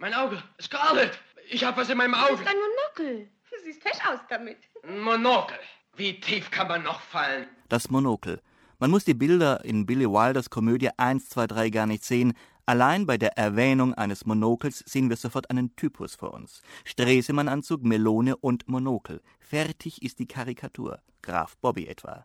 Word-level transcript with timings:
Mein 0.00 0.14
Auge. 0.14 0.40
Scarlett, 0.60 1.18
ich 1.50 1.64
habe 1.64 1.78
was 1.78 1.90
in 1.90 1.98
meinem 1.98 2.14
Auge. 2.14 2.30
Das 2.30 2.40
ist 2.42 2.46
ein 2.46 2.56
Monokel. 2.56 3.30
Du 3.50 3.56
siehst 3.64 3.82
fesch 3.82 3.98
aus 4.06 4.20
damit. 4.28 4.58
Ein 4.84 5.00
Monokel. 5.00 5.58
Wie 5.96 6.20
tief 6.20 6.52
kann 6.52 6.68
man 6.68 6.84
noch 6.84 7.00
fallen? 7.00 7.48
Das 7.68 7.90
Monokel. 7.90 8.40
Man 8.78 8.92
muss 8.92 9.04
die 9.04 9.14
Bilder 9.14 9.64
in 9.64 9.86
Billy 9.86 10.06
Wilders 10.06 10.50
Komödie 10.50 10.90
1, 10.96 11.30
2, 11.30 11.48
3 11.48 11.70
gar 11.70 11.86
nicht 11.86 12.04
sehen. 12.04 12.34
Allein 12.64 13.06
bei 13.06 13.18
der 13.18 13.36
Erwähnung 13.36 13.92
eines 13.94 14.24
Monokels 14.24 14.84
sehen 14.86 15.08
wir 15.08 15.16
sofort 15.16 15.50
einen 15.50 15.74
Typus 15.74 16.14
vor 16.14 16.32
uns. 16.32 16.62
Stresemannanzug, 16.84 17.82
Melone 17.82 18.36
und 18.36 18.68
Monokel. 18.68 19.20
Fertig 19.40 20.02
ist 20.02 20.20
die 20.20 20.28
Karikatur. 20.28 21.02
Graf 21.22 21.56
Bobby 21.56 21.88
etwa. 21.88 22.24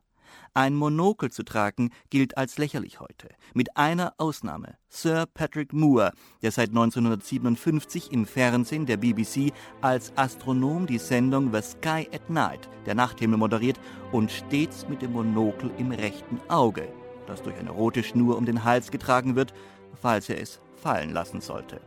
Ein 0.54 0.75
Monokel 0.75 1.31
zu 1.31 1.43
tragen 1.43 1.91
gilt 2.09 2.38
als 2.38 2.57
lächerlich 2.57 2.99
heute. 2.99 3.29
Mit 3.54 3.75
einer 3.77 4.13
Ausnahme. 4.18 4.75
Sir 4.89 5.25
Patrick 5.34 5.73
Moore, 5.73 6.11
der 6.41 6.52
seit 6.52 6.70
1957 6.70 8.11
im 8.11 8.25
Fernsehen 8.25 8.85
der 8.85 8.98
BBC 8.98 9.52
als 9.81 10.13
Astronom 10.16 10.85
die 10.85 10.99
Sendung 10.99 11.53
The 11.53 11.61
Sky 11.61 12.08
at 12.13 12.30
Night, 12.30 12.70
der 12.85 12.95
Nachthimmel 12.95 13.38
moderiert 13.38 13.80
und 14.11 14.31
stets 14.31 14.88
mit 14.88 15.02
dem 15.02 15.13
Monokel 15.13 15.72
im 15.77 15.91
rechten 15.91 16.39
Auge, 16.50 16.88
das 17.27 17.41
durch 17.41 17.58
eine 17.58 17.72
rote 17.72 18.03
Schnur 18.03 18.38
um 18.38 18.45
den 18.45 18.63
Hals 18.63 18.91
getragen 18.91 19.36
wird, 19.36 19.53
falls 20.02 20.30
er 20.30 20.39
es 20.39 20.59
fallen 20.75 21.11
lassen 21.11 21.41
sollte. 21.41 21.81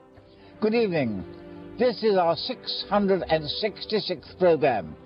Good 0.60 0.74
evening. 0.74 1.24
This 1.78 2.02
is 2.02 2.16
our 2.16 2.34
666th 2.34 4.38
program. 4.38 4.96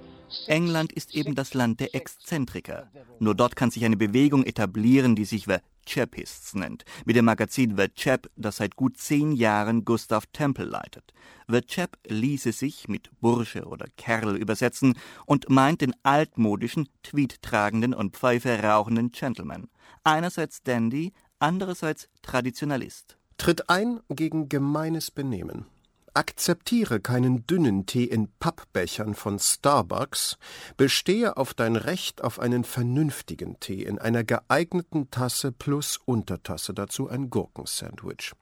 England 0.46 0.92
ist 0.92 1.14
eben 1.14 1.34
das 1.34 1.54
Land 1.54 1.80
der 1.80 1.94
Exzentriker. 1.94 2.90
Nur 3.18 3.34
dort 3.34 3.56
kann 3.56 3.70
sich 3.70 3.84
eine 3.84 3.96
Bewegung 3.96 4.44
etablieren, 4.44 5.16
die 5.16 5.24
sich 5.24 5.44
The 5.44 5.58
Chappists 5.86 6.54
nennt, 6.54 6.84
mit 7.04 7.16
dem 7.16 7.24
Magazin 7.24 7.76
The 7.76 7.88
Chap, 7.88 8.30
das 8.36 8.56
seit 8.56 8.76
gut 8.76 8.96
zehn 8.98 9.32
Jahren 9.32 9.84
Gustav 9.84 10.26
Temple 10.32 10.66
leitet. 10.66 11.12
The 11.48 11.62
Chap 11.62 11.98
ließe 12.06 12.52
sich 12.52 12.88
mit 12.88 13.10
Bursche 13.20 13.64
oder 13.64 13.86
Kerl 13.96 14.36
übersetzen 14.36 14.94
und 15.26 15.48
meint 15.48 15.80
den 15.80 15.94
altmodischen, 16.02 16.88
tweedtragenden 17.02 17.94
und 17.94 18.16
Pfeife 18.16 18.62
rauchenden 18.62 19.10
Gentleman. 19.10 19.68
Einerseits 20.04 20.62
Dandy, 20.62 21.12
andererseits 21.38 22.08
Traditionalist. 22.22 23.16
Tritt 23.36 23.68
ein 23.68 24.00
gegen 24.10 24.48
gemeines 24.48 25.10
Benehmen. 25.10 25.66
Akzeptiere 26.14 27.00
keinen 27.00 27.46
dünnen 27.46 27.86
Tee 27.86 28.04
in 28.04 28.28
Pappbechern 28.40 29.14
von 29.14 29.38
Starbucks, 29.38 30.38
bestehe 30.76 31.36
auf 31.36 31.54
dein 31.54 31.76
Recht 31.76 32.22
auf 32.22 32.40
einen 32.40 32.64
vernünftigen 32.64 33.60
Tee 33.60 33.82
in 33.82 33.98
einer 33.98 34.24
geeigneten 34.24 35.10
Tasse 35.10 35.52
plus 35.52 35.98
Untertasse, 36.04 36.74
dazu 36.74 37.08
ein 37.08 37.30
Gurkensandwich. 37.30 38.32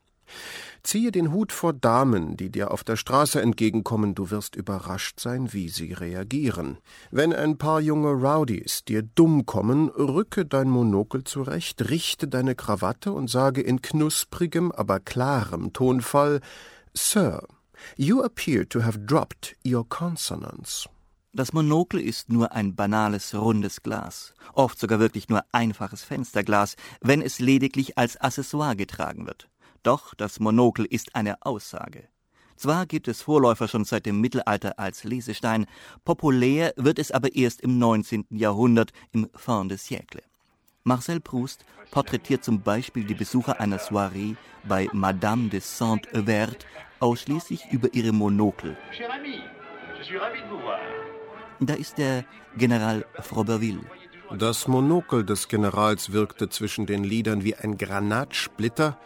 Ziehe 0.82 1.10
den 1.10 1.32
Hut 1.32 1.52
vor 1.52 1.72
Damen, 1.72 2.36
die 2.36 2.50
dir 2.50 2.70
auf 2.70 2.84
der 2.84 2.96
Straße 2.96 3.40
entgegenkommen, 3.40 4.14
du 4.14 4.30
wirst 4.30 4.56
überrascht 4.56 5.20
sein, 5.20 5.52
wie 5.52 5.68
sie 5.68 5.92
reagieren. 5.92 6.78
Wenn 7.10 7.32
ein 7.32 7.58
paar 7.58 7.80
junge 7.80 8.12
Rowdies 8.12 8.84
dir 8.84 9.02
dumm 9.02 9.46
kommen, 9.46 9.88
rücke 9.88 10.44
dein 10.46 10.68
Monokel 10.68 11.24
zurecht, 11.24 11.90
richte 11.90 12.28
deine 12.28 12.54
Krawatte 12.54 13.12
und 13.12 13.28
sage 13.28 13.60
in 13.60 13.82
knusprigem, 13.82 14.72
aber 14.72 15.00
klarem 15.00 15.72
Tonfall 15.72 16.40
Sir, 16.94 17.46
You 17.96 18.22
appear 18.22 18.68
to 18.68 18.82
have 18.82 19.06
dropped 19.06 19.56
your 19.66 19.88
consonants. 19.88 20.88
Das 21.32 21.52
Monokel 21.52 22.00
ist 22.00 22.30
nur 22.30 22.52
ein 22.52 22.74
banales, 22.74 23.34
rundes 23.34 23.82
Glas, 23.82 24.34
oft 24.54 24.78
sogar 24.78 24.98
wirklich 24.98 25.28
nur 25.28 25.44
einfaches 25.52 26.02
Fensterglas, 26.02 26.74
wenn 27.00 27.22
es 27.22 27.38
lediglich 27.38 27.98
als 27.98 28.16
Accessoire 28.16 28.74
getragen 28.76 29.26
wird. 29.26 29.48
Doch 29.82 30.14
das 30.14 30.40
Monokel 30.40 30.86
ist 30.86 31.14
eine 31.14 31.42
Aussage. 31.42 32.08
Zwar 32.56 32.86
gibt 32.86 33.06
es 33.06 33.22
Vorläufer 33.22 33.68
schon 33.68 33.84
seit 33.84 34.06
dem 34.06 34.20
Mittelalter 34.20 34.78
als 34.78 35.04
Lesestein, 35.04 35.66
populär 36.04 36.72
wird 36.76 36.98
es 36.98 37.12
aber 37.12 37.36
erst 37.36 37.60
im 37.60 37.78
19. 37.78 38.26
Jahrhundert 38.30 38.90
im 39.12 39.28
Fin 39.36 39.68
de 39.68 39.78
siècle. 39.78 40.22
Marcel 40.82 41.20
Proust 41.20 41.64
porträtiert 41.90 42.42
zum 42.42 42.62
Beispiel 42.62 43.04
die 43.04 43.14
Besucher 43.14 43.60
einer 43.60 43.78
Soiree 43.78 44.34
bei 44.66 44.88
Madame 44.92 45.50
de 45.50 45.60
Saint-Evert 45.60 46.66
ausschließlich 47.00 47.66
über 47.70 47.92
ihre 47.94 48.12
Monokel. 48.12 48.76
Da 51.60 51.74
ist 51.74 51.98
der 51.98 52.24
General 52.56 53.04
Froberville. 53.20 53.80
Das 54.36 54.68
Monokel 54.68 55.24
des 55.24 55.48
Generals 55.48 56.12
wirkte 56.12 56.48
zwischen 56.48 56.86
den 56.86 57.02
Lidern 57.02 57.44
wie 57.44 57.54
ein 57.54 57.78
Granatsplitter 57.78 58.98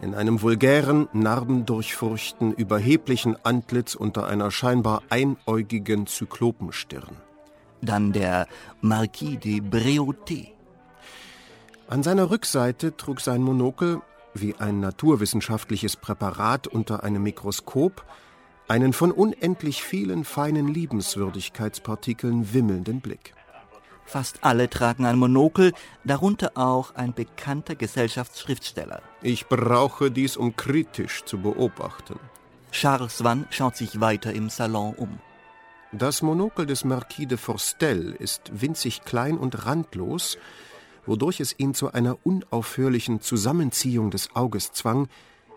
in 0.00 0.14
einem 0.14 0.42
vulgären, 0.42 1.08
narbendurchfurchten, 1.12 2.52
überheblichen 2.52 3.36
Antlitz 3.44 3.94
unter 3.94 4.26
einer 4.26 4.50
scheinbar 4.50 5.02
einäugigen 5.10 6.06
Zyklopenstirn. 6.06 7.16
Dann 7.80 8.12
der 8.12 8.46
Marquis 8.80 9.38
de 9.38 9.60
Bréauté. 9.60 10.48
An 11.88 12.02
seiner 12.02 12.30
Rückseite 12.30 12.96
trug 12.96 13.20
sein 13.20 13.42
Monokel 13.42 14.00
wie 14.34 14.54
ein 14.56 14.80
naturwissenschaftliches 14.80 15.96
Präparat 15.96 16.66
unter 16.66 17.02
einem 17.02 17.22
Mikroskop 17.22 18.04
einen 18.68 18.92
von 18.92 19.12
unendlich 19.12 19.82
vielen 19.82 20.24
feinen 20.24 20.68
Liebenswürdigkeitspartikeln 20.68 22.54
wimmelnden 22.54 23.00
Blick. 23.00 23.34
Fast 24.04 24.44
alle 24.44 24.68
tragen 24.68 25.06
ein 25.06 25.18
Monokel, 25.18 25.72
darunter 26.04 26.52
auch 26.54 26.94
ein 26.94 27.14
bekannter 27.14 27.74
Gesellschaftsschriftsteller. 27.74 29.02
Ich 29.22 29.46
brauche 29.46 30.10
dies, 30.10 30.36
um 30.36 30.56
kritisch 30.56 31.24
zu 31.24 31.38
beobachten. 31.38 32.18
Charles 32.72 33.22
Wann 33.24 33.46
schaut 33.50 33.76
sich 33.76 34.00
weiter 34.00 34.32
im 34.32 34.48
Salon 34.48 34.94
um. 34.94 35.18
Das 35.92 36.22
Monokel 36.22 36.64
des 36.64 36.84
Marquis 36.84 37.28
de 37.28 37.36
Forstel 37.36 38.12
ist 38.18 38.50
winzig 38.52 39.04
klein 39.04 39.36
und 39.36 39.66
randlos, 39.66 40.38
wodurch 41.06 41.40
es 41.40 41.54
ihn 41.58 41.74
zu 41.74 41.92
einer 41.92 42.16
unaufhörlichen 42.24 43.20
Zusammenziehung 43.20 44.10
des 44.10 44.34
Auges 44.34 44.72
zwang, 44.72 45.08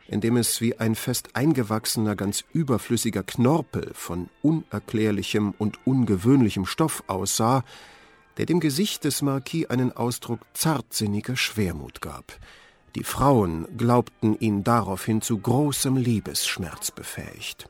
indem 0.07 0.37
es 0.37 0.61
wie 0.61 0.77
ein 0.77 0.95
fest 0.95 1.29
eingewachsener, 1.33 2.15
ganz 2.15 2.43
überflüssiger 2.53 3.23
Knorpel 3.23 3.91
von 3.93 4.29
unerklärlichem 4.41 5.53
und 5.57 5.79
ungewöhnlichem 5.85 6.65
Stoff 6.65 7.03
aussah, 7.07 7.63
der 8.37 8.45
dem 8.45 8.59
Gesicht 8.59 9.03
des 9.03 9.21
Marquis 9.21 9.67
einen 9.67 9.91
Ausdruck 9.91 10.41
zartsinniger 10.53 11.35
Schwermut 11.35 12.01
gab. 12.01 12.37
Die 12.95 13.03
Frauen 13.03 13.67
glaubten 13.77 14.37
ihn 14.39 14.63
daraufhin 14.63 15.21
zu 15.21 15.37
großem 15.37 15.97
Liebesschmerz 15.97 16.91
befähigt. 16.91 17.67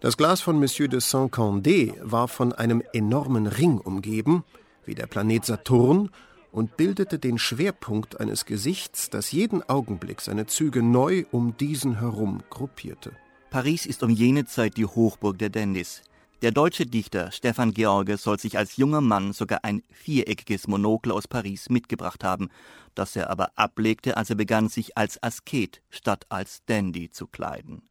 Das 0.00 0.16
Glas 0.16 0.40
von 0.40 0.58
Monsieur 0.58 0.88
de 0.88 1.00
Saint-Condé 1.00 1.94
war 2.02 2.28
von 2.28 2.52
einem 2.52 2.82
enormen 2.92 3.46
Ring 3.46 3.78
umgeben, 3.78 4.44
wie 4.84 4.94
der 4.94 5.06
Planet 5.06 5.44
Saturn, 5.44 6.10
und 6.52 6.76
bildete 6.76 7.18
den 7.18 7.38
Schwerpunkt 7.38 8.20
eines 8.20 8.46
Gesichts, 8.46 9.10
das 9.10 9.32
jeden 9.32 9.62
Augenblick 9.68 10.20
seine 10.20 10.46
Züge 10.46 10.82
neu 10.82 11.24
um 11.30 11.56
diesen 11.56 11.98
herum 11.98 12.42
gruppierte. 12.50 13.12
Paris 13.50 13.86
ist 13.86 14.02
um 14.02 14.10
jene 14.10 14.44
Zeit 14.44 14.76
die 14.76 14.86
Hochburg 14.86 15.38
der 15.38 15.50
Dandys. 15.50 16.02
Der 16.40 16.52
deutsche 16.52 16.86
Dichter 16.86 17.32
Stefan 17.32 17.74
George 17.74 18.16
soll 18.16 18.38
sich 18.38 18.58
als 18.58 18.76
junger 18.76 19.00
Mann 19.00 19.32
sogar 19.32 19.64
ein 19.64 19.82
viereckiges 19.90 20.68
Monokel 20.68 21.10
aus 21.10 21.26
Paris 21.26 21.68
mitgebracht 21.68 22.22
haben, 22.22 22.48
das 22.94 23.16
er 23.16 23.30
aber 23.30 23.50
ablegte, 23.56 24.16
als 24.16 24.30
er 24.30 24.36
begann, 24.36 24.68
sich 24.68 24.96
als 24.96 25.20
Asket 25.20 25.82
statt 25.90 26.26
als 26.28 26.64
Dandy 26.66 27.10
zu 27.10 27.26
kleiden. 27.26 27.82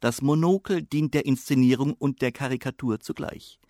Das 0.00 0.22
Monokel 0.22 0.82
dient 0.82 1.14
der 1.14 1.26
Inszenierung 1.26 1.92
und 1.92 2.20
der 2.20 2.32
Karikatur 2.32 2.98
zugleich. 2.98 3.60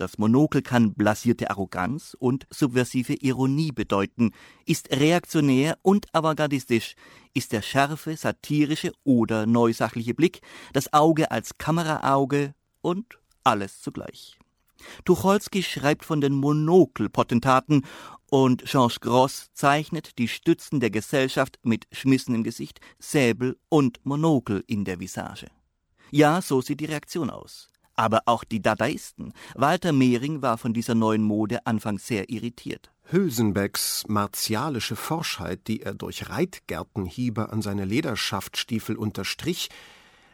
Das 0.00 0.16
Monokel 0.16 0.62
kann 0.62 0.94
blasierte 0.94 1.50
Arroganz 1.50 2.16
und 2.18 2.46
subversive 2.48 3.12
Ironie 3.20 3.70
bedeuten, 3.70 4.30
ist 4.64 4.90
reaktionär 4.90 5.76
und 5.82 6.06
avantgardistisch, 6.14 6.94
ist 7.34 7.52
der 7.52 7.60
scharfe, 7.60 8.16
satirische 8.16 8.92
oder 9.04 9.44
neusachliche 9.44 10.14
Blick, 10.14 10.40
das 10.72 10.90
Auge 10.94 11.30
als 11.30 11.58
Kameraauge 11.58 12.54
und 12.80 13.18
alles 13.44 13.82
zugleich. 13.82 14.38
Tucholsky 15.04 15.62
schreibt 15.62 16.06
von 16.06 16.22
den 16.22 16.32
Monokelpotentaten 16.32 17.84
und 18.30 18.64
Georges 18.64 19.00
Gross 19.00 19.50
zeichnet 19.52 20.16
die 20.16 20.28
Stützen 20.28 20.80
der 20.80 20.88
Gesellschaft 20.88 21.58
mit 21.62 21.86
Schmissen 21.92 22.34
im 22.34 22.42
Gesicht, 22.42 22.80
Säbel 22.98 23.58
und 23.68 24.00
Monokel 24.06 24.64
in 24.66 24.86
der 24.86 24.98
Visage. 24.98 25.48
Ja, 26.10 26.40
so 26.40 26.62
sieht 26.62 26.80
die 26.80 26.86
Reaktion 26.86 27.28
aus 27.28 27.70
aber 27.96 28.22
auch 28.26 28.44
die 28.44 28.62
Dadaisten. 28.62 29.32
Walter 29.54 29.92
Mehring 29.92 30.42
war 30.42 30.58
von 30.58 30.72
dieser 30.72 30.94
neuen 30.94 31.22
Mode 31.22 31.66
anfangs 31.66 32.06
sehr 32.06 32.30
irritiert. 32.30 32.90
Hülsenbecks 33.10 34.04
martialische 34.08 34.96
Forschheit, 34.96 35.66
die 35.66 35.82
er 35.82 35.94
durch 35.94 36.28
Reitgärtenhiebe 36.28 37.50
an 37.50 37.60
seine 37.60 37.84
Lederschaftstiefel 37.84 38.96
unterstrich, 38.96 39.68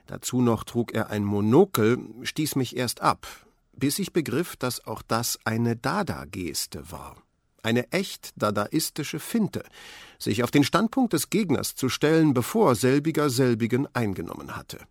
dazu 0.07 0.43
noch 0.43 0.65
trug 0.65 0.93
er 0.93 1.11
ein 1.11 1.25
Monokel, 1.25 1.99
stieß 2.23 2.57
mich 2.57 2.77
erst 2.77 3.01
ab, 3.01 3.27
bis 3.73 3.99
ich 3.99 4.13
begriff, 4.13 4.57
dass 4.57 4.87
auch 4.87 5.03
das 5.03 5.39
eine 5.45 5.77
Dada-Geste 5.77 6.91
war. 6.91 7.17
Eine 7.63 7.91
echt 7.93 8.31
dadaistische 8.37 9.19
Finte, 9.19 9.65
sich 10.19 10.45
auf 10.45 10.51
den 10.51 10.63
Standpunkt 10.63 11.15
des 11.15 11.31
Gegners 11.31 11.75
zu 11.75 11.89
stellen, 11.89 12.33
bevor 12.35 12.75
selbiger 12.75 13.29
selbigen 13.31 13.89
eingenommen 13.95 14.55
hatte. 14.55 14.87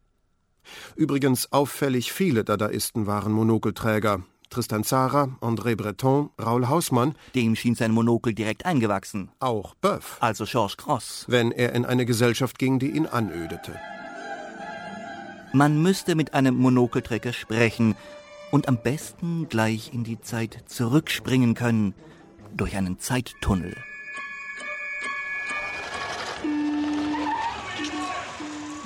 Übrigens 0.95 1.51
auffällig 1.51 2.12
viele 2.12 2.44
Dadaisten 2.44 3.07
waren 3.07 3.31
Monokelträger. 3.31 4.23
Tristan 4.50 4.83
Zara, 4.83 5.38
André 5.41 5.75
Breton, 5.75 6.29
Raoul 6.38 6.67
Hausmann. 6.69 7.15
Dem 7.33 7.56
schien 7.56 7.75
sein 7.75 7.91
Monokel 7.91 8.33
direkt 8.33 8.65
eingewachsen. 8.65 9.31
Auch 9.39 9.75
Boeuf. 9.75 10.17
Also 10.21 10.45
Georges 10.45 10.77
Cross. 10.77 11.25
Wenn 11.27 11.51
er 11.51 11.73
in 11.73 11.85
eine 11.85 12.06
Gesellschaft 12.06 12.57
ging, 12.59 12.79
die 12.79 12.91
ihn 12.91 13.06
anödete. 13.06 13.77
Man 15.51 15.81
müsste 15.81 16.15
mit 16.15 16.33
einem 16.33 16.56
Monokelträger 16.56 17.33
sprechen 17.33 17.95
und 18.51 18.67
am 18.67 18.77
besten 18.77 19.50
gleich 19.50 19.94
in 19.94 20.03
die 20.03 20.21
Zeit 20.21 20.63
zurückspringen 20.67 21.53
können, 21.53 21.94
durch 22.53 22.75
einen 22.77 23.00
Zeittunnel. 23.00 23.75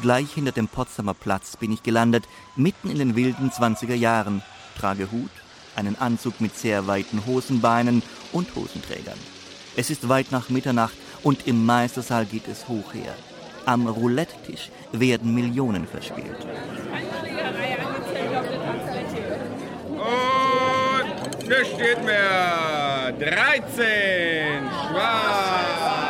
Gleich 0.01 0.31
hinter 0.34 0.54
dem 0.54 0.69
Potsdamer 0.69 1.13
Platz 1.13 1.57
bin 1.57 1.74
ich 1.74 1.84
gelandet, 1.84 2.24
mitten 2.56 2.90
in 2.90 3.00
den 3.00 3.16
wilden 3.18 3.51
20er 3.51 3.96
Jahren, 3.96 4.42
trage 4.78 5.12
Hut, 5.12 5.31
einen 5.75 5.98
Anzug 5.98 6.40
mit 6.40 6.56
sehr 6.56 6.88
weiten 6.88 7.25
Hosenbeinen 7.25 8.01
und 8.31 8.56
Hosenträgern. 8.56 9.18
Es 9.75 9.90
ist 9.90 10.07
weit 10.07 10.31
nach 10.31 10.50
Mitternacht 10.50 10.94
und 11.22 11.48
im 11.48 11.66
Meistersaal 11.66 12.25
geht 12.25 12.48
es 12.48 12.69
hoch 12.69 12.94
her. 12.94 13.13
Am 13.66 13.88
Roulette-Tisch 13.88 14.69
werden 14.94 15.34
Millionen 15.34 15.86
verspielt. 15.86 16.48
Und 19.98 21.44
hier 21.44 21.66
steht 21.66 22.04
mir 22.06 23.13
13 23.19 24.69
Schwarz. 24.69 26.08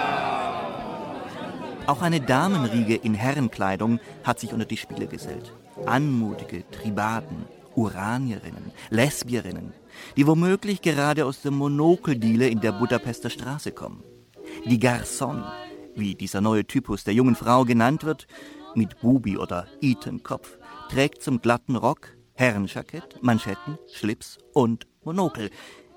Auch 1.89 2.03
eine 2.03 2.21
Damenriege 2.21 2.93
in 2.93 3.15
Herrenkleidung 3.15 3.99
hat 4.23 4.39
sich 4.39 4.53
unter 4.53 4.65
die 4.65 4.77
Spiele 4.77 5.07
gesellt. 5.07 5.51
Anmutige 5.87 6.63
Tribaten, 6.69 7.45
Uranierinnen, 7.75 8.71
Lesbierinnen, 8.91 9.73
die 10.15 10.27
womöglich 10.27 10.83
gerade 10.83 11.25
aus 11.25 11.41
der 11.41 11.49
Monokeldiele 11.49 12.47
in 12.47 12.61
der 12.61 12.73
Budapester 12.73 13.31
Straße 13.31 13.71
kommen. 13.71 14.03
Die 14.65 14.79
Garçon, 14.79 15.43
wie 15.95 16.13
dieser 16.13 16.41
neue 16.41 16.63
Typus 16.63 17.05
der 17.05 17.15
jungen 17.15 17.33
Frau 17.33 17.65
genannt 17.65 18.03
wird, 18.03 18.27
mit 18.75 19.01
Bubi 19.01 19.39
oder 19.39 19.65
Eton-Kopf, 19.81 20.59
trägt 20.91 21.23
zum 21.23 21.41
glatten 21.41 21.75
Rock 21.75 22.15
Herrenjackett, 22.35 23.17
Manschetten, 23.23 23.79
Schlips 23.91 24.37
und 24.53 24.85
Monokel, 25.03 25.49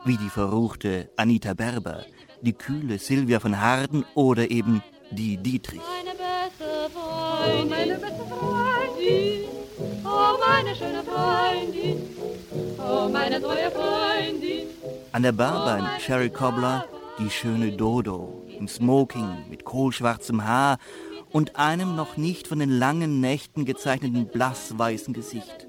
wie 0.07 0.17
die 0.17 0.31
verruchte 0.31 1.11
Anita 1.19 1.53
Berber, 1.53 2.07
die 2.41 2.55
kühle 2.55 2.99
Silvia 2.99 3.41
von 3.41 3.61
Harden 3.61 4.07
oder 4.15 4.51
eben 4.51 4.83
die 5.13 5.37
Dietrich. 5.37 5.81
Meine 5.81 6.17
beste 6.17 6.91
Freundin, 6.93 7.65
oh 7.65 7.69
meine 7.69 7.99
beste 7.99 8.25
Freundin, 8.25 9.49
oh 10.05 10.39
meine 10.41 10.75
schöne 10.75 11.03
Freundin, 11.05 12.17
oh 12.79 13.09
meine 13.09 13.41
treue 13.41 13.71
Freundin. 13.71 14.67
An 15.13 15.23
der 15.23 15.33
Bar 15.33 15.65
beim 15.65 16.01
Sherry 16.01 16.31
Cobbler 16.31 16.87
die 17.19 17.31
schöne 17.31 17.73
Dodo 17.73 18.43
im 18.59 18.69
Smoking 18.69 19.45
mit 19.51 19.65
kohlschwarzem 19.65 20.47
Haar 20.47 20.79
und 21.31 21.57
einem 21.57 21.95
noch 21.97 22.17
nicht 22.17 22.49
von 22.49 22.59
den 22.59 22.71
langen 22.71 23.21
Nächten 23.21 23.65
gezeichneten 23.65 24.27
blassweißen 24.27 25.13
Gesicht, 25.13 25.67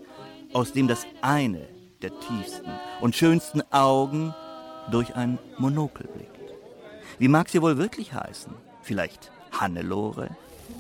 aus 0.54 0.72
dem 0.74 0.88
das 0.88 1.06
eine 1.22 1.68
der 2.02 2.12
tiefsten 2.20 2.72
und 3.02 3.16
schönsten 3.16 3.62
Augen 3.72 4.34
durch 4.92 5.16
ein 5.16 5.40
Monokel 5.58 6.08
blickt. 6.08 6.34
Wie 7.20 7.28
mag 7.28 7.50
sie 7.50 7.62
wohl 7.62 7.78
wirklich 7.78 8.14
heißen? 8.14 8.54
Vielleicht 8.82 9.32
Hannelore? 9.60 10.30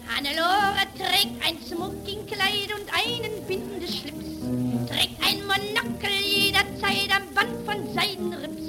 Hannelore 0.08 0.86
trägt 0.98 1.46
ein 1.46 1.58
Smokingkleid 1.66 2.70
und 2.76 2.88
einen 2.92 3.46
bindenden 3.48 3.88
Schlips, 3.88 4.90
trägt 4.90 5.22
ein 5.24 5.40
Monokel 5.46 6.12
jederzeit 6.26 7.10
am 7.16 7.34
Band 7.34 7.66
von 7.66 7.94
Seidenrips. 7.94 8.64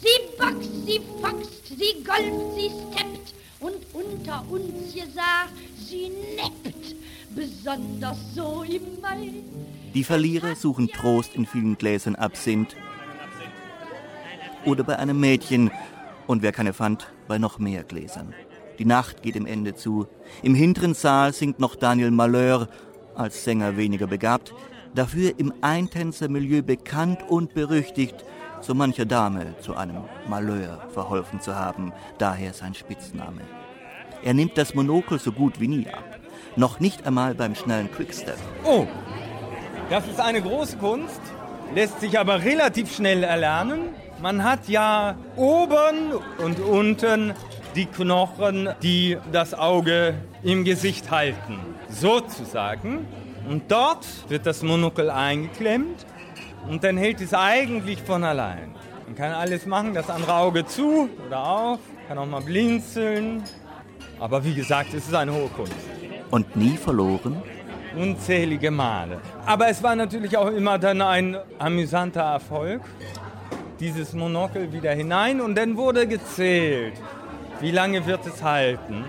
Sie 0.00 0.36
boxt, 0.38 0.86
sie 0.86 1.00
foxt, 1.20 1.66
sie 1.68 2.04
golft, 2.04 2.54
sie 2.56 2.70
steppt 2.70 3.34
und 3.60 3.76
unter 3.92 4.44
uns 4.50 4.94
gesagt, 4.94 5.52
sie 5.78 6.10
neppt, 6.36 6.94
besonders 7.34 8.18
so 8.34 8.62
im 8.62 9.00
Mai. 9.00 9.42
Die 9.94 10.04
Verlierer 10.04 10.54
suchen 10.54 10.88
Trost 10.88 11.34
in 11.34 11.46
vielen 11.46 11.76
Gläsern 11.76 12.14
Absinth 12.14 12.76
oder 14.64 14.84
bei 14.84 14.98
einem 14.98 15.18
Mädchen 15.18 15.70
und 16.26 16.42
wer 16.42 16.52
keine 16.52 16.72
fand, 16.72 17.08
bei 17.26 17.38
noch 17.38 17.58
mehr 17.58 17.82
Gläsern. 17.82 18.34
Die 18.80 18.86
Nacht 18.86 19.22
geht 19.22 19.36
im 19.36 19.44
Ende 19.44 19.74
zu. 19.74 20.06
Im 20.42 20.54
hinteren 20.54 20.94
Saal 20.94 21.34
singt 21.34 21.60
noch 21.60 21.76
Daniel 21.76 22.10
Malheur, 22.10 22.66
als 23.14 23.44
Sänger 23.44 23.76
weniger 23.76 24.06
begabt, 24.06 24.54
dafür 24.94 25.34
im 25.36 25.52
Eintänzermilieu 25.60 26.62
bekannt 26.62 27.22
und 27.28 27.52
berüchtigt, 27.52 28.24
so 28.62 28.72
mancher 28.74 29.04
Dame 29.04 29.54
zu 29.60 29.76
einem 29.76 30.04
Malheur 30.30 30.88
verholfen 30.94 31.42
zu 31.42 31.56
haben, 31.56 31.92
daher 32.16 32.54
sein 32.54 32.72
Spitzname. 32.72 33.42
Er 34.22 34.32
nimmt 34.32 34.56
das 34.56 34.74
Monokel 34.74 35.18
so 35.18 35.30
gut 35.30 35.60
wie 35.60 35.68
nie 35.68 35.86
ab. 35.86 36.18
Noch 36.56 36.80
nicht 36.80 37.06
einmal 37.06 37.34
beim 37.34 37.54
schnellen 37.54 37.92
Quickstep. 37.92 38.38
Oh, 38.64 38.86
das 39.90 40.08
ist 40.08 40.20
eine 40.20 40.40
große 40.40 40.78
Kunst, 40.78 41.20
lässt 41.74 42.00
sich 42.00 42.18
aber 42.18 42.44
relativ 42.44 42.94
schnell 42.94 43.24
erlernen. 43.24 43.90
Man 44.22 44.42
hat 44.42 44.70
ja 44.70 45.16
oben 45.36 46.14
und 46.38 46.60
unten 46.60 47.34
die 47.74 47.86
Knochen, 47.86 48.68
die 48.82 49.16
das 49.32 49.54
Auge 49.54 50.14
im 50.42 50.64
Gesicht 50.64 51.10
halten, 51.10 51.58
sozusagen. 51.88 53.06
Und 53.48 53.70
dort 53.70 54.06
wird 54.28 54.46
das 54.46 54.62
Monokel 54.62 55.10
eingeklemmt 55.10 56.06
und 56.68 56.84
dann 56.84 56.96
hält 56.96 57.20
es 57.20 57.34
eigentlich 57.34 58.02
von 58.02 58.24
allein. 58.24 58.74
Man 59.06 59.16
kann 59.16 59.32
alles 59.32 59.66
machen, 59.66 59.94
das 59.94 60.08
andere 60.08 60.34
Auge 60.34 60.66
zu 60.66 61.08
oder 61.26 61.44
auf, 61.44 61.80
kann 62.06 62.18
auch 62.18 62.26
mal 62.26 62.42
blinzeln. 62.42 63.42
Aber 64.18 64.44
wie 64.44 64.54
gesagt, 64.54 64.94
es 64.94 65.06
ist 65.06 65.14
eine 65.14 65.32
hohe 65.32 65.48
Kunst. 65.48 65.74
Und 66.30 66.54
nie 66.54 66.76
verloren? 66.76 67.42
Unzählige 67.96 68.70
Male. 68.70 69.20
Aber 69.46 69.68
es 69.68 69.82
war 69.82 69.96
natürlich 69.96 70.36
auch 70.36 70.48
immer 70.48 70.78
dann 70.78 71.00
ein 71.02 71.36
amüsanter 71.58 72.20
Erfolg. 72.20 72.82
Dieses 73.80 74.12
Monokel 74.12 74.72
wieder 74.72 74.92
hinein 74.92 75.40
und 75.40 75.56
dann 75.56 75.76
wurde 75.76 76.06
gezählt 76.06 76.92
wie 77.60 77.70
lange 77.70 78.06
wird 78.06 78.26
es 78.26 78.42
halten. 78.42 79.04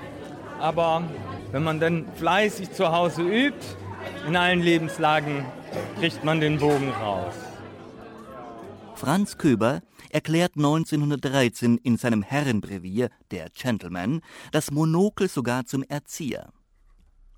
Aber 0.60 1.04
wenn 1.52 1.64
man 1.64 1.80
dann 1.80 2.06
fleißig 2.16 2.72
zu 2.72 2.92
Hause 2.92 3.24
übt, 3.24 3.66
in 4.28 4.36
allen 4.36 4.62
Lebenslagen, 4.62 5.46
kriegt 6.00 6.24
man 6.24 6.40
den 6.40 6.60
Bogen 6.60 6.90
raus. 6.90 7.34
Franz 8.96 9.38
Köber 9.38 9.82
erklärt 10.12 10.54
1913 10.58 11.78
in 11.78 11.98
seinem 11.98 12.22
Herrenbrevier 12.22 13.10
Der 13.32 13.50
Gentleman 13.50 14.22
das 14.52 14.70
Monokel 14.70 15.28
sogar 15.28 15.66
zum 15.66 15.84
Erzieher. 15.84 16.52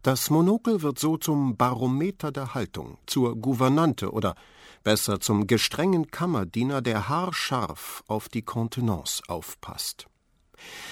Das 0.02 0.30
Monokel 0.30 0.82
wird 0.82 1.00
so 1.00 1.16
zum 1.16 1.56
Barometer 1.56 2.34
der 2.34 2.54
Haltung, 2.54 2.98
zur 3.06 3.38
Gouvernante 3.38 4.12
oder 4.12 4.36
besser 4.84 5.22
zum 5.22 5.48
gestrengen 5.48 6.12
Kammerdiener, 6.12 6.82
der 6.82 7.08
haarscharf 7.08 8.04
auf 8.08 8.28
die 8.28 8.42
Kontenance 8.42 9.24
aufpasst. 9.30 10.08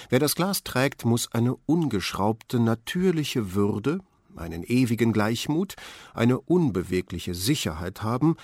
Wer 0.10 0.20
das 0.20 0.36
Glas 0.36 0.63
trägt, 0.63 1.06
muss 1.06 1.32
eine 1.32 1.56
ungeschraubte, 1.66 2.60
natürliche 2.60 3.54
Würde, 3.54 4.00
einen 4.36 4.63
ewigen 4.63 5.13
Gleichmut, 5.13 5.75
eine 6.13 6.40
unbewegliche 6.40 7.34
Sicherheit 7.34 8.04
haben, 8.04 8.36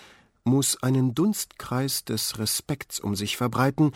muss 0.43 0.81
einen 0.81 1.13
Dunstkreis 1.13 2.05
des 2.05 2.39
Respekts 2.39 2.99
um 2.99 3.15
sich 3.15 3.37
verbreiten, 3.37 3.91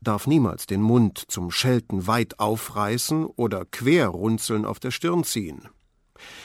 darf 0.00 0.26
niemals 0.26 0.66
den 0.66 0.82
Mund 0.82 1.24
zum 1.28 1.50
Schelten 1.50 2.06
weit 2.06 2.38
aufreißen 2.38 3.26
oder 3.26 3.64
querrunzeln 3.64 4.64
auf 4.64 4.78
der 4.78 4.90
Stirn 4.90 5.24
ziehen. 5.24 5.68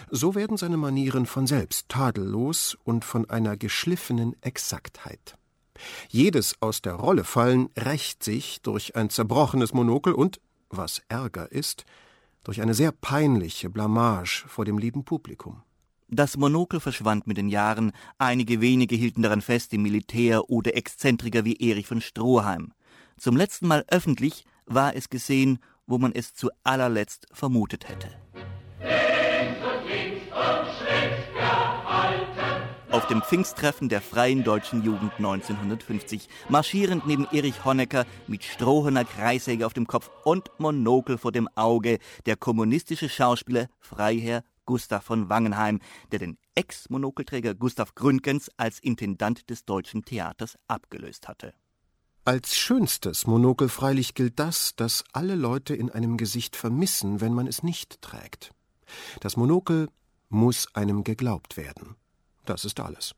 So 0.10 0.36
werden 0.36 0.57
seine 0.57 0.77
Manieren 0.77 1.25
von 1.25 1.48
selbst 1.48 1.88
tadellos 1.89 2.77
und 2.83 3.05
von 3.05 3.29
einer 3.29 3.55
geschliffenen 3.57 4.36
Exaktheit. 4.41 5.38
Jedes 6.09 6.55
aus 6.61 6.81
der 6.81 6.93
Rolle 6.93 7.23
fallen 7.23 7.69
rächt 7.77 8.23
sich 8.23 8.61
durch 8.61 8.95
ein 8.95 9.09
zerbrochenes 9.09 9.73
Monokel 9.73 10.13
und, 10.13 10.39
was 10.69 11.01
Ärger 11.09 11.51
ist, 11.51 11.85
durch 12.43 12.61
eine 12.61 12.73
sehr 12.73 12.91
peinliche 12.91 13.69
Blamage 13.69 14.45
vor 14.47 14.65
dem 14.65 14.77
lieben 14.77 15.03
Publikum. 15.03 15.63
Das 16.07 16.35
Monokel 16.35 16.81
verschwand 16.81 17.25
mit 17.25 17.38
den 17.38 17.47
Jahren, 17.47 17.93
einige 18.17 18.59
wenige 18.59 18.95
hielten 18.95 19.21
daran 19.21 19.41
fest, 19.41 19.73
im 19.73 19.83
Militär 19.83 20.50
oder 20.50 20.75
Exzentriker 20.75 21.45
wie 21.45 21.55
Erich 21.55 21.88
von 21.88 22.01
Stroheim. 22.01 22.73
Zum 23.17 23.38
letzten 23.38 23.67
Mal 23.67 23.85
öffentlich 23.88 24.43
war 24.65 24.95
es 24.95 25.09
gesehen, 25.09 25.59
wo 25.88 25.97
man 25.97 26.11
es 26.11 26.33
zu 26.33 26.50
allerletzt 26.63 27.27
vermutet 27.31 27.88
hätte. 27.88 28.20
Auf 33.01 33.08
dem 33.08 33.24
Pfingsttreffen 33.24 33.89
der 33.89 34.00
Freien 34.00 34.43
Deutschen 34.43 34.84
Jugend 34.84 35.12
1950, 35.17 36.29
marschierend 36.50 37.08
neben 37.08 37.25
Erich 37.31 37.65
Honecker 37.65 38.05
mit 38.27 38.43
strohener 38.43 39.05
Kreissäge 39.05 39.65
auf 39.65 39.74
dem 39.74 39.88
Kopf 39.88 40.12
und 40.24 40.51
Monokel 40.60 41.17
vor 41.17 41.31
dem 41.31 41.50
Auge, 41.55 41.98
der 42.27 42.36
kommunistische 42.36 43.10
Schauspieler 43.10 43.70
Freiherr 43.79 44.43
Gustav 44.65 45.03
von 45.03 45.29
Wangenheim, 45.29 45.79
der 46.12 46.20
den 46.20 46.38
Ex-Monokelträger 46.53 47.55
Gustav 47.55 47.96
Gründgens 47.96 48.51
als 48.58 48.77
Intendant 48.77 49.50
des 49.50 49.65
Deutschen 49.65 50.05
Theaters 50.05 50.55
abgelöst 50.67 51.27
hatte. 51.27 51.55
Als 52.24 52.55
schönstes 52.55 53.25
Monokel 53.25 53.70
freilich 53.70 54.13
gilt 54.13 54.38
das, 54.38 54.75
das 54.75 55.03
alle 55.12 55.34
Leute 55.34 55.74
in 55.74 55.89
einem 55.89 56.17
Gesicht 56.17 56.55
vermissen, 56.55 57.20
wenn 57.20 57.34
man 57.34 57.48
es 57.48 57.63
nicht 57.63 58.00
trägt. 58.03 58.51
Das 59.22 59.38
Monokel 59.38 59.89
muss 60.29 60.67
einem 60.75 61.03
geglaubt 61.03 61.58
werden. 61.58 61.96
Das 62.45 62.65
ist 62.65 62.79
alles. 62.79 63.15